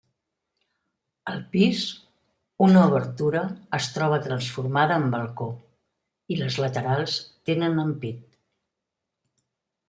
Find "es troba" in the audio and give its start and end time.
3.79-4.17